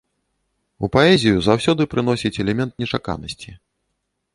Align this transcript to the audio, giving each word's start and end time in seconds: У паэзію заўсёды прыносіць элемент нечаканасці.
У 0.87 0.89
паэзію 0.95 1.35
заўсёды 1.49 1.81
прыносіць 1.95 2.35
элемент 2.49 2.73
нечаканасці. 2.87 3.51